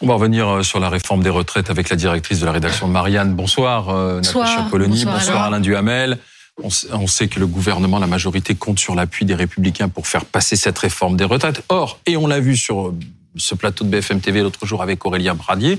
[0.00, 2.86] On va revenir euh, sur la réforme des retraites avec la directrice de la rédaction
[2.86, 3.34] Marianne.
[3.34, 5.04] Bonsoir, euh, Natacha Polony.
[5.04, 6.18] Bonsoir, Alain Duhamel.
[6.60, 10.56] On sait que le gouvernement, la majorité compte sur l'appui des républicains pour faire passer
[10.56, 11.62] cette réforme des retraites.
[11.68, 12.98] Or, et on l'a vu sur euh,
[13.36, 15.78] ce plateau de BFM TV l'autre jour avec Aurélien Bradier,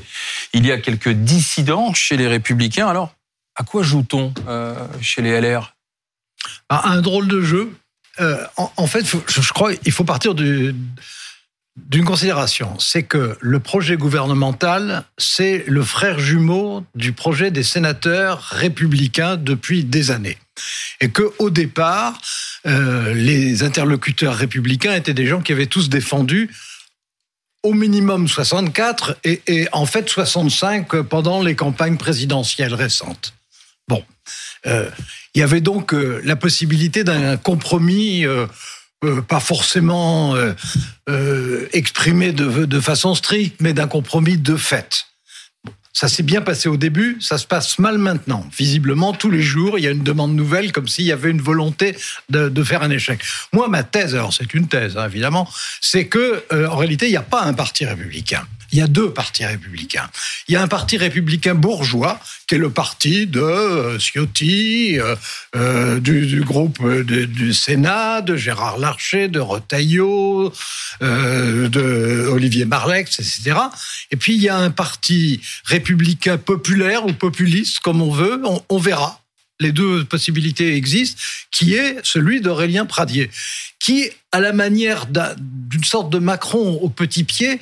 [0.54, 2.88] il y a quelques dissidents chez les républicains.
[2.88, 3.14] Alors,
[3.56, 4.34] à quoi joue-t-on
[5.02, 5.74] chez les LR
[6.70, 7.72] Un drôle de jeu.
[8.58, 10.76] en, fait, je, crois qu'il faut partir du,
[11.88, 18.42] d'une considération, c'est que le projet gouvernemental, c'est le frère jumeau du projet des sénateurs
[18.42, 20.38] républicains depuis des années.
[21.02, 22.20] Et que au départ,
[22.66, 26.50] euh, les interlocuteurs républicains étaient des gens qui avaient tous défendu
[27.64, 33.34] au minimum 64 et, et en fait 65 pendant les campagnes présidentielles récentes.
[33.90, 34.04] Bon,
[34.68, 34.88] euh,
[35.34, 38.46] il y avait donc euh, la possibilité d'un compromis euh,
[39.28, 40.36] pas forcément
[41.74, 45.06] exprimé de, façon stricte, mais d'un compromis de fait.
[45.94, 48.46] Ça s'est bien passé au début, ça se passe mal maintenant.
[48.56, 51.42] Visiblement, tous les jours, il y a une demande nouvelle, comme s'il y avait une
[51.42, 51.96] volonté
[52.30, 53.22] de, de, faire un échec.
[53.54, 55.50] Moi, ma thèse, alors c'est une thèse, hein, évidemment,
[55.82, 59.12] c'est que en réalité, il n'y a pas un parti républicain il y a deux
[59.12, 60.10] partis républicains.
[60.48, 65.16] Il y a un parti républicain bourgeois, qui est le parti de euh, Ciotti, euh,
[65.56, 70.52] euh, du, groupe du Sénat, de Gérard Larcher, de Retailleau,
[71.02, 73.58] de Olivier Marlex, etc.
[74.12, 78.78] Et puis il y a un parti républicain populaire ou populiste, comme on veut, on
[78.78, 79.22] verra
[79.60, 81.22] les deux possibilités existent,
[81.52, 83.30] qui est celui d'Aurélien Pradier,
[83.80, 87.60] qui, à la manière d'une sorte de Macron au petit pied,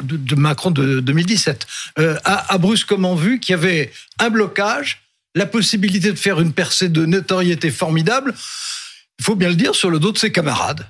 [0.00, 1.66] de, Macron de 2017,
[1.98, 5.02] euh, a, brusquement vu qu'il y avait un blocage,
[5.34, 8.34] la possibilité de faire une percée de notoriété formidable,
[9.18, 10.86] il faut bien le dire, sur le dos de ses camarades.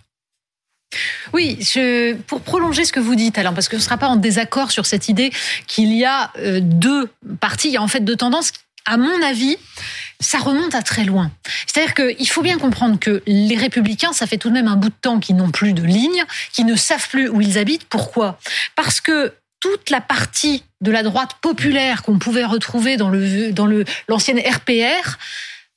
[1.32, 4.08] Oui, je, pour prolonger ce que vous dites, Alain, parce que ce ne sera pas
[4.08, 5.32] en désaccord sur cette idée
[5.66, 7.08] qu'il y a euh, deux
[7.40, 8.52] partis, il y a en fait deux tendances,
[8.84, 9.56] à mon avis,
[10.22, 11.30] ça remonte à très loin.
[11.66, 14.88] C'est-à-dire qu'il faut bien comprendre que les républicains, ça fait tout de même un bout
[14.88, 17.84] de temps qu'ils n'ont plus de ligne, qu'ils ne savent plus où ils habitent.
[17.84, 18.38] Pourquoi?
[18.76, 23.66] Parce que toute la partie de la droite populaire qu'on pouvait retrouver dans le dans
[23.66, 25.18] le l'ancienne RPR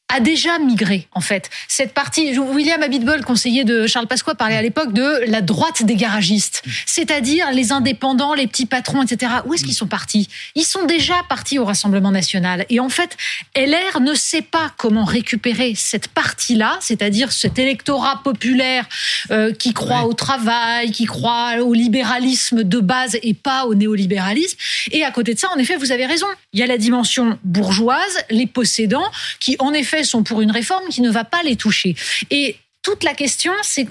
[0.08, 1.50] a déjà migré, en fait.
[1.68, 5.96] Cette partie, William Abitbol, conseiller de Charles Pasqua, parlait à l'époque de la droite des
[5.96, 9.32] garagistes, c'est-à-dire les indépendants, les petits patrons, etc.
[9.46, 10.30] Où est-ce qu'ils sont partis?
[10.54, 12.66] Ils sont déjà partis au Rassemblement national.
[12.70, 13.18] Et en fait,
[13.56, 18.88] LR ne sait pas comment récupérer cette partie-là, c'est-à-dire cet électorat populaire
[19.32, 24.58] euh, qui croit au travail, qui croit au libéralisme de base et pas au néolibéralisme.
[24.92, 26.28] Et à côté de ça, en effet, vous avez raison.
[26.54, 30.88] Il y a la dimension bourgeoise, les possédants, qui en effet sont pour une réforme
[30.90, 31.96] qui ne va pas les toucher.
[32.30, 33.88] Et toute la question, c'est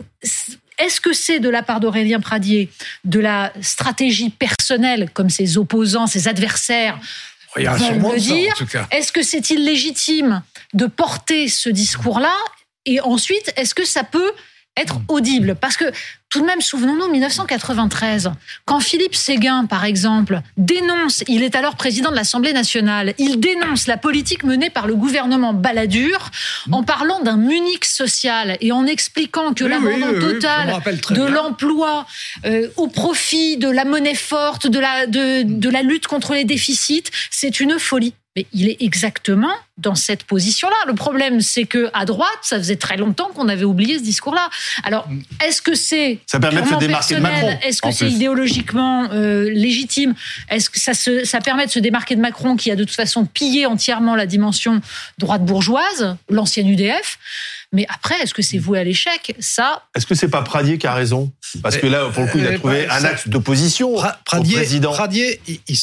[0.79, 2.69] est-ce que c'est de la part d'Aurélien Pradier
[3.05, 6.99] de la stratégie personnelle, comme ses opposants, ses adversaires
[7.57, 8.55] veulent le dire
[8.91, 10.43] Est-ce que c'est illégitime
[10.73, 12.35] de porter ce discours-là?
[12.87, 14.33] Et ensuite, est-ce que ça peut
[14.77, 15.55] être audible.
[15.61, 15.85] Parce que
[16.31, 18.33] tout de même, souvenons-nous, 1993,
[18.65, 23.87] quand Philippe Séguin, par exemple, dénonce, il est alors président de l'Assemblée nationale, il dénonce
[23.87, 26.31] la politique menée par le gouvernement Balladur
[26.73, 32.07] en parlant d'un Munich social et en expliquant que l'abandon total de l'emploi
[32.45, 36.45] euh, au profit de la monnaie forte, de la, de, de la lutte contre les
[36.45, 38.15] déficits, c'est une folie.
[38.37, 40.75] Mais il est exactement dans cette position-là.
[40.87, 44.49] Le problème, c'est que à droite, ça faisait très longtemps qu'on avait oublié ce discours-là.
[44.85, 45.09] Alors,
[45.45, 49.51] est-ce que c'est ça permet de se démarquer de Macron Est-ce que c'est idéologiquement euh,
[49.51, 50.15] légitime
[50.49, 52.95] Est-ce que ça, se, ça permet de se démarquer de Macron, qui a de toute
[52.95, 54.81] façon pillé entièrement la dimension
[55.19, 57.19] droite bourgeoise, l'ancienne UDF
[57.75, 59.35] mais après, est-ce que c'est voué à l'échec?
[59.41, 59.83] Ça.
[59.97, 61.33] Est-ce que c'est pas Pradier qui a raison?
[61.61, 64.93] Parce que là, pour le coup, il a trouvé un axe d'opposition au président.
[64.93, 65.77] Pradier, il,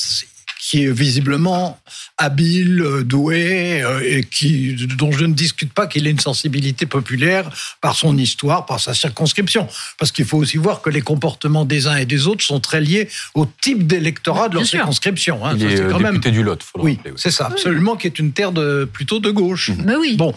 [0.62, 1.80] qui est visiblement
[2.20, 6.86] habile, euh, doué, euh, et qui, dont je ne discute pas qu'il ait une sensibilité
[6.86, 7.50] populaire
[7.82, 9.68] par son histoire, par sa circonscription.
[9.98, 12.80] Parce qu'il faut aussi voir que les comportements des uns et des autres sont très
[12.80, 15.44] liés au type d'électorat de leur circonscription.
[15.44, 15.56] Hein.
[15.58, 18.32] Il est, euh, député du Lot, faut le oui, c'est ça, absolument, qui est une
[18.32, 19.72] terre de, plutôt de gauche.
[19.84, 20.16] Mais oui.
[20.16, 20.32] Bon,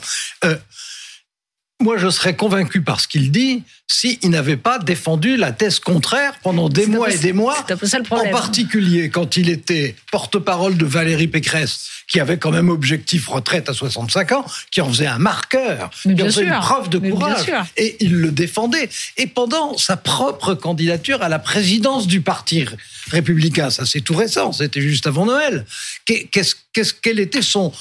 [1.81, 6.35] moi, je serais convaincu par ce qu'il dit s'il n'avait pas défendu la thèse contraire
[6.43, 7.67] pendant des mois et des mois.
[8.11, 13.69] En particulier quand il était porte-parole de Valérie Pécresse, qui avait quand même objectif retraite
[13.69, 17.53] à 65 ans, qui en faisait un marqueur, qui en faisait une preuve de courage.
[17.77, 18.89] Et il le défendait.
[19.17, 22.67] Et pendant sa propre candidature à la présidence du Parti
[23.11, 25.67] républicain, ça c'est tout récent, c'était juste avant Noël.
[26.07, 27.73] Qu'est-ce, quel était son,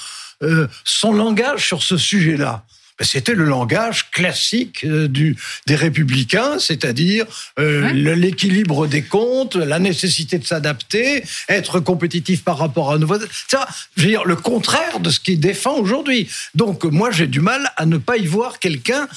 [0.41, 2.65] euh, son langage sur ce sujet-là?
[2.99, 5.35] C'était le langage classique euh, du,
[5.67, 7.25] des républicains, c'est-à-dire
[7.59, 13.25] euh, l'équilibre des comptes, la nécessité de s'adapter, être compétitif par rapport à nos voisins.
[13.47, 13.67] Ça,
[13.97, 16.29] je veux dire, le contraire de ce qu'il défend aujourd'hui.
[16.55, 19.07] Donc, moi, j'ai du mal à ne pas y voir quelqu'un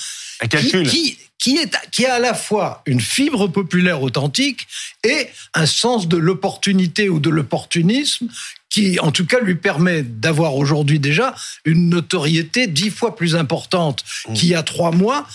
[0.49, 4.67] qui, qui, qui, est, qui a à la fois une fibre populaire authentique
[5.05, 8.29] et un sens de l'opportunité ou de l'opportunisme
[8.69, 11.35] qui, en tout cas, lui permet d'avoir aujourd'hui déjà
[11.65, 14.33] une notoriété dix fois plus importante mmh.
[14.35, 15.27] qu'il y a trois mois,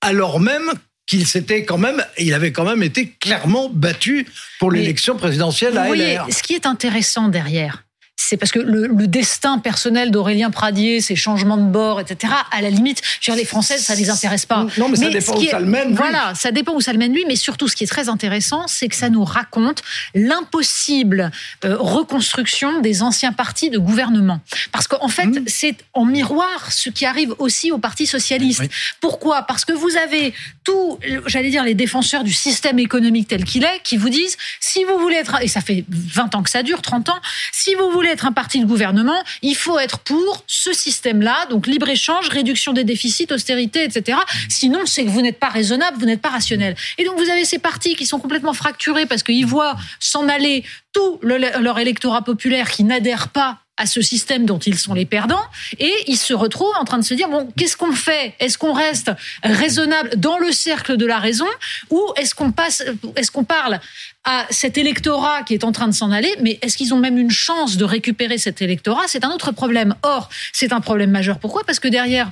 [0.00, 0.72] alors même
[1.06, 4.26] qu'il s'était quand même, il avait quand même été clairement battu
[4.58, 6.26] pour l'élection présidentielle à LR.
[6.30, 7.84] Ce qui est intéressant derrière,
[8.16, 12.70] c'est parce que le, destin personnel d'Aurélien Pradier, ses changements de bord, etc., à la
[12.70, 14.66] limite, je veux dire, les Françaises, ça les intéresse pas.
[14.78, 15.94] Non, mais, ça dépend où ça le mène.
[15.94, 18.66] Voilà, ça dépend où ça le mène lui, mais surtout, ce qui est très intéressant,
[18.66, 19.82] c'est que ça nous raconte
[20.14, 21.32] l'impossible
[21.64, 24.40] euh, reconstruction des anciens partis de gouvernement.
[24.72, 25.44] Parce qu'en fait, mmh.
[25.46, 28.62] c'est en miroir ce qui arrive aussi au Parti socialiste.
[29.00, 29.42] Pourquoi?
[29.42, 30.32] Parce que vous avez
[30.62, 34.84] tous, j'allais dire, les défenseurs du système économique tel qu'il est, qui vous disent, si
[34.84, 37.20] vous voulez être, et ça fait 20 ans que ça dure, 30 ans,
[37.52, 41.66] si vous voulez être un parti de gouvernement, il faut être pour ce système-là, donc
[41.66, 44.18] libre-échange, réduction des déficits, austérité, etc.
[44.48, 46.76] Sinon, c'est que vous n'êtes pas raisonnable, vous n'êtes pas rationnel.
[46.98, 50.64] Et donc, vous avez ces partis qui sont complètement fracturés parce qu'ils voient s'en aller
[50.92, 55.44] tout leur électorat populaire qui n'adhère pas à ce système dont ils sont les perdants
[55.78, 58.34] et ils se retrouvent en train de se dire bon qu'est-ce qu'on fait?
[58.38, 59.10] Est-ce qu'on reste
[59.42, 61.46] raisonnable dans le cercle de la raison
[61.90, 62.84] ou est-ce qu'on passe
[63.16, 63.80] est-ce qu'on parle
[64.24, 67.18] à cet électorat qui est en train de s'en aller mais est-ce qu'ils ont même
[67.18, 69.02] une chance de récupérer cet électorat?
[69.08, 69.94] C'est un autre problème.
[70.02, 71.38] Or, c'est un problème majeur.
[71.40, 71.64] Pourquoi?
[71.64, 72.30] Parce que derrière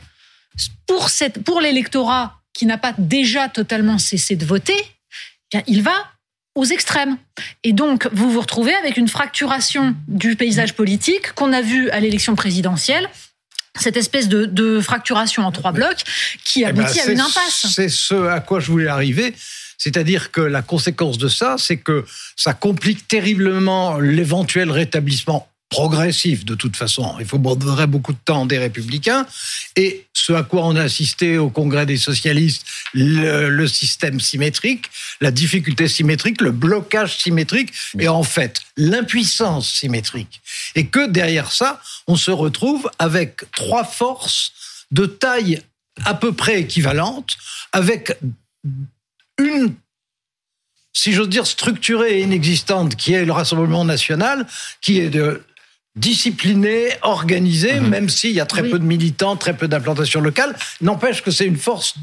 [0.86, 4.76] pour cette pour l'électorat qui n'a pas déjà totalement cessé de voter,
[5.54, 6.11] eh il va
[6.54, 7.16] aux extrêmes.
[7.64, 12.00] Et donc, vous vous retrouvez avec une fracturation du paysage politique qu'on a vu à
[12.00, 13.08] l'élection présidentielle
[13.78, 16.02] cette espèce de, fracturation en trois blocs
[16.44, 17.66] qui eh ben, aboutit à une impasse.
[17.74, 19.34] C'est ce à quoi je voulais arriver.
[19.78, 22.04] C'est-à-dire que la conséquence de ça, c'est que
[22.36, 27.16] ça complique terriblement l'éventuel rétablissement progressif de toute façon.
[27.18, 29.26] Il faudrait beaucoup de temps des républicains.
[29.74, 34.90] Et ce à quoi on a assisté au Congrès des socialistes, le, système symétrique,
[35.22, 40.42] la difficulté symétrique, le blocage symétrique, et en fait l'impuissance symétrique.
[40.74, 44.52] Et que derrière ça, on se retrouve avec trois forces
[44.90, 45.62] de taille
[46.04, 47.38] à peu près équivalente,
[47.72, 48.18] avec
[49.38, 49.74] une
[50.94, 54.46] si j'ose dire, structurée et inexistante, qui est le Rassemblement national,
[54.82, 55.42] qui est de
[55.94, 57.88] discipliné, organisé, mhm.
[57.88, 61.44] même s'il y a très peu de militants, très peu d'implantation locale, n'empêche que c'est
[61.44, 61.94] une force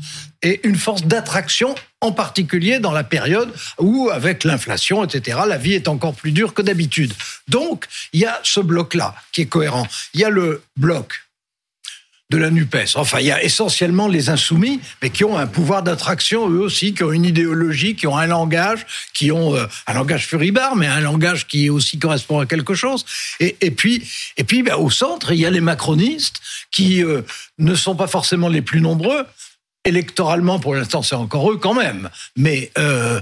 [0.43, 5.73] et une force d'attraction, en particulier dans la période où, avec l'inflation, etc., la vie
[5.73, 7.13] est encore plus dure que d'habitude.
[7.47, 9.87] Donc, il y a ce bloc-là qui est cohérent.
[10.13, 11.28] Il y a le bloc
[12.29, 12.95] de la NUPES.
[12.95, 16.93] Enfin, il y a essentiellement les insoumis, mais qui ont un pouvoir d'attraction, eux aussi,
[16.93, 20.85] qui ont une idéologie, qui ont un langage, qui ont euh, un langage furibard, mais
[20.85, 23.03] un langage qui aussi correspond à quelque chose.
[23.39, 26.39] Et, puis, et puis ben, au centre, il y a les macronistes,
[26.69, 27.23] qui euh,
[27.57, 29.25] ne sont pas forcément les plus nombreux.
[29.83, 32.11] Électoralement, pour l'instant, c'est encore eux quand même.
[32.35, 33.19] Mais euh,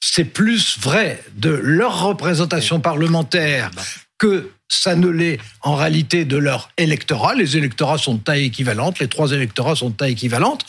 [0.00, 3.70] c'est plus vrai de leur représentation parlementaire
[4.18, 7.34] que ça ne l'est en réalité de leur électorat.
[7.34, 10.64] Les électorats sont de taille équivalente, les trois électorats sont de taille équivalente,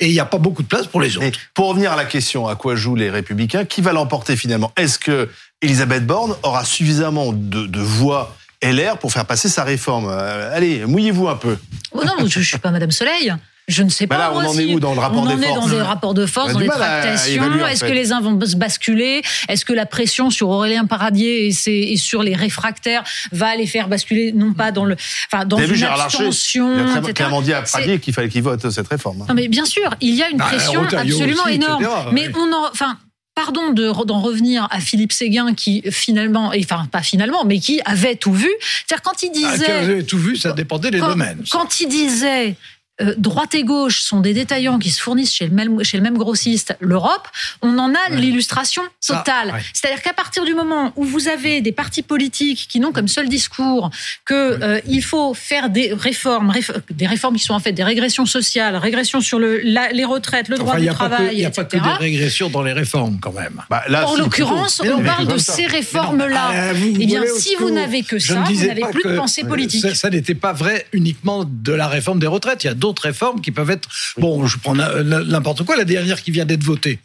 [0.00, 1.38] et il n'y a pas beaucoup de place pour les autres.
[1.54, 4.72] pour revenir à la question, à quoi jouent les républicains, qui va l'emporter finalement?
[4.76, 5.30] Est-ce que
[5.62, 10.08] Elisabeth Borne aura suffisamment de, voix LR pour faire passer sa réforme?
[10.08, 11.56] Euh, Allez, mouillez-vous un peu.
[11.92, 13.32] Oh non, je ne suis pas Madame Soleil.
[13.66, 14.22] Je ne sais bah pas.
[14.22, 15.82] là, on en est où dans le rapport des forces On en est dans des
[15.82, 17.66] rapports de force, dans les tractations.
[17.66, 19.22] Est-ce que les uns vont se basculer?
[19.48, 24.32] Est-ce que la pression sur Aurélien Paradier et, sur les réfractaires va les faire basculer?
[24.32, 24.96] Non pas dans le,
[25.32, 28.88] enfin dans une abstention Il a clairement dit à Paradier qu'il fallait qu'il vote cette
[28.88, 29.24] réforme.
[29.28, 31.84] Non mais bien sûr, il y a une bah, pression absolument énorme.
[32.12, 32.98] mais on en, enfin
[33.34, 38.32] pardon d'en revenir à Philippe Séguin qui finalement, enfin pas finalement, mais qui avait tout
[38.32, 38.50] vu.
[38.86, 41.42] C'est-à-dire quand il ah, disait, avait tout vu, ça dépendait des domaines.
[41.50, 42.56] Quand il disait
[43.00, 46.02] euh, droite et gauche sont des détaillants qui se fournissent chez le même, chez le
[46.02, 47.26] même grossiste, l'Europe,
[47.60, 49.54] on en a l'illustration totale.
[49.72, 53.28] C'est-à-dire qu'à partir du moment où vous avez des partis politiques qui n'ont comme seul
[53.28, 53.90] discours
[54.24, 56.52] que euh, il faut faire des réformes,
[56.90, 60.56] des réformes qui sont en fait des régressions sociales, régressions sur le, les retraites, le
[60.56, 63.60] droit du travail, Il n'y a pas que des régressions dans les réformes quand même.
[63.70, 66.50] Bah, en l'occurrence, on parle de ces réformes-là.
[66.52, 69.96] Ah, eh bien, si vous n'avez que ça, vous n'avez plus de pensée politique.
[69.96, 72.62] Ça, n'était pas vrai uniquement de la réforme des retraites.
[72.62, 73.88] Il y a d'autres réformes qui peuvent être.
[74.18, 76.98] Bon, je prends n'importe quoi, la dernière qui vient d'être votée.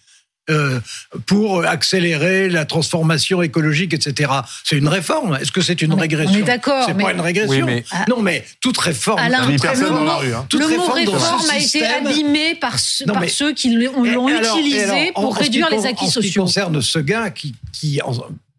[0.50, 0.80] euh,
[1.28, 4.32] pour accélérer la transformation écologique, etc.
[4.64, 5.38] C'est une réforme.
[5.40, 6.40] Est-ce que c'est une régression?
[6.40, 6.86] On est d'accord.
[6.88, 7.68] C'est pas une régression.
[8.08, 9.20] Non, mais toute réforme.
[9.20, 10.48] Alain, le, dans la rue, hein.
[10.52, 16.08] le mot réforme a été abîmé par, ceux qui l'ont utilisé pour réduire les acquis
[16.08, 16.44] sociaux.
[16.44, 18.00] En ce qui concerne ce gars qui, qui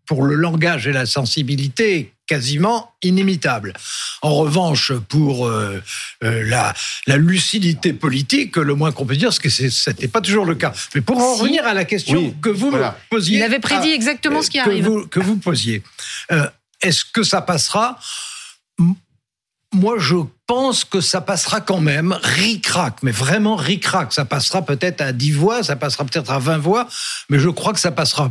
[0.07, 3.73] pour le langage et la sensibilité, quasiment inimitable.
[4.23, 5.83] En revanche, pour euh,
[6.23, 6.73] euh, la,
[7.09, 10.55] la, lucidité politique, le moins qu'on peut dire, c'est que ce n'était pas toujours le
[10.55, 10.73] cas.
[10.95, 13.39] Mais pour en revenir à la question que vous me posiez...
[13.39, 14.85] Il avait prédit exactement ce qui arrive.
[14.85, 15.83] Vous, que vous posiez.
[16.31, 16.49] Euh,
[16.81, 17.99] est-ce que ça passera?
[19.73, 24.13] Moi, je pense que ça passera quand même, ric-rac, mais vraiment ric-rac.
[24.13, 26.87] Ça passera peut-être à 10 voix, ça passera peut-être à 20 voix,
[27.29, 28.31] mais je crois que ça passera.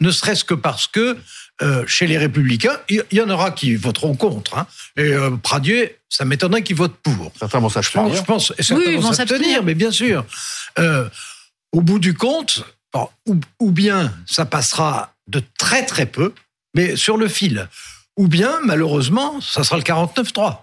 [0.00, 1.16] Ne serait-ce que parce que
[1.62, 4.58] euh, chez les Républicains, il y, en aura qui voteront contre.
[4.58, 4.66] Hein.
[4.96, 7.32] Et euh, Pradier, ça m'étonnerait qu'il vote pour.
[7.38, 8.12] Certains vont s'abstenir.
[8.12, 10.26] Je pense, certains vont s'abstenir, mais bien sûr.
[10.80, 11.08] Euh,
[11.70, 12.64] au bout du compte,
[13.60, 16.34] ou, bien ça passera de très très peu,
[16.74, 17.68] mais sur le fil.
[18.16, 20.58] Ou bien, malheureusement, ça sera le 49-3.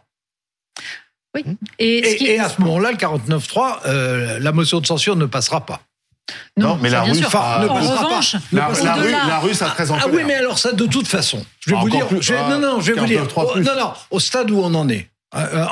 [1.36, 1.46] Oui.
[1.80, 5.82] Et, et, à ce moment-là, le 49-3, la motion de censure ne passera pas.
[6.58, 10.24] Non, mais la rue, ne revanche, La, rue, la rue, ça très en Ah oui,
[10.26, 12.08] mais alors ça, de toute façon, je vais vous dire,
[12.50, 15.66] non, non, je vais vous dire, non, non, au stade où on en est, euh,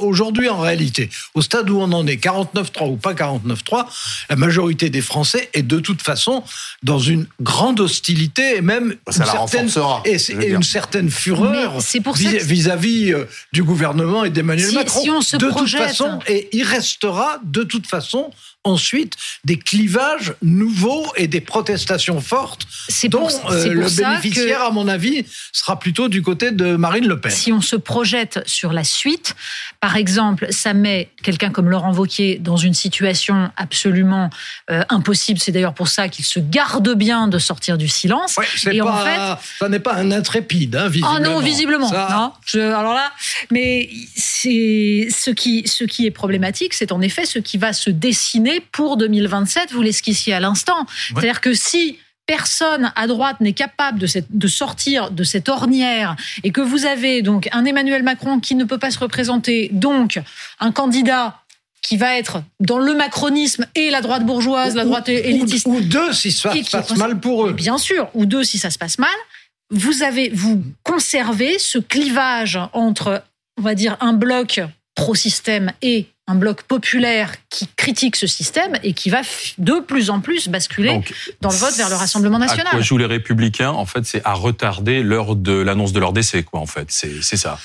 [0.00, 3.86] Aujourd'hui, en réalité, au stade où on en est, 49-3 ou pas 49-3,
[4.28, 6.42] la majorité des Français est de toute façon
[6.82, 9.70] dans une grande hostilité et même une certaine,
[10.04, 15.04] et, une certaine fureur vis-à-vis euh, du gouvernement et d'Emmanuel Macron.
[15.04, 18.32] de toute façon, et il restera de toute façon
[18.64, 22.66] ensuite des clivages nouveaux et des protestations fortes
[23.08, 27.30] dont euh, le bénéficiaire, à mon avis, sera plutôt du côté de Marine Le Pen.
[27.30, 29.36] Si on se projette sur la suite,
[29.80, 34.30] par exemple, ça met quelqu'un comme Laurent Wauquiez dans une situation absolument
[34.70, 35.38] euh, impossible.
[35.38, 38.36] C'est d'ailleurs pour ça qu'il se garde bien de sortir du silence.
[38.70, 39.20] et en fait,
[39.58, 41.16] ça n'est pas un intrépide, hein, visiblement.
[41.16, 41.90] Ah non, visiblement.
[41.90, 42.32] Non,
[42.74, 43.12] alors là,
[43.50, 47.90] mais c'est ce qui, ce qui est problématique, c'est en effet ce qui va se
[47.90, 50.86] dessiner pour 2027, vous l'esquissiez à l'instant.
[51.08, 56.52] C'est-à-dire que si personne à droite n'est capable de, de, sortir de cette ornière et
[56.52, 60.20] que vous avez donc un Emmanuel Macron qui ne peut pas se représenter, donc
[60.58, 61.44] un candidat
[61.82, 65.66] qui va être dans le macronisme et la droite bourgeoise, la droite élitiste.
[65.66, 67.52] Ou, deux si ça se passe mal pour eux.
[67.52, 69.10] Bien sûr, ou deux si ça se passe mal.
[69.70, 73.22] Vous avez, vous conservez ce clivage entre,
[73.58, 74.62] on va dire, un bloc
[74.94, 79.20] pro-système et un bloc populaire qui critique ce système et qui va
[79.58, 81.00] de plus en plus basculer
[81.40, 82.66] dans le vote vers le Rassemblement national.
[82.66, 86.12] À quoi jouent les Républicains En fait, c'est à retarder l'heure de l'annonce de leur
[86.12, 86.60] décès, quoi.
[86.60, 87.58] En fait, c'est ça.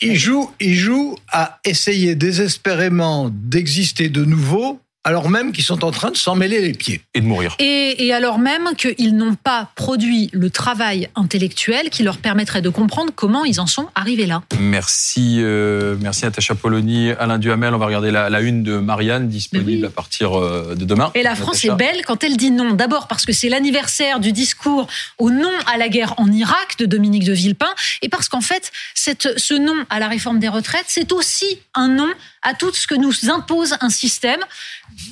[0.00, 5.90] Ils jouent, ils jouent à essayer désespérément d'exister de nouveau alors même qu'ils sont en
[5.90, 7.00] train de s'en mêler les pieds.
[7.14, 7.56] Et de mourir.
[7.58, 13.10] Et, alors même qu'ils n'ont pas produit le travail intellectuel qui leur permettrait de comprendre
[13.16, 14.42] comment ils en sont arrivés là.
[14.60, 17.72] Merci, euh, merci Natacha Polony, Alain Duhamel.
[17.72, 21.10] On va regarder la, une de Marianne disponible à partir euh, de demain.
[21.14, 22.74] Et la France est belle quand elle dit non.
[22.74, 26.84] D'abord parce que c'est l'anniversaire du discours au non à la guerre en Irak de
[26.84, 27.72] Dominique de Villepin
[28.02, 31.88] et parce qu'en fait, cette, ce non à la réforme des retraites, c'est aussi un
[31.88, 32.12] non
[32.42, 34.40] à tout ce que nous impose un système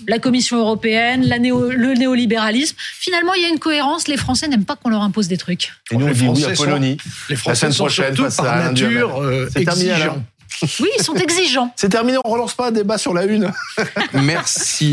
[0.09, 2.77] la Commission européenne, le néolibéralisme.
[2.79, 4.09] Finalement, il y a une cohérence.
[4.09, 5.73] Les Français n'aiment pas qu'on leur impose des trucs.
[5.91, 6.97] Et nous, on dit oui à Polonie.
[7.29, 10.23] les Français sont surtout par nature euh, exigeants.
[10.81, 11.73] Oui, ils sont exigeants.
[11.77, 13.53] C'est terminé, on relance pas un débat sur la une.
[14.15, 14.85] Merci.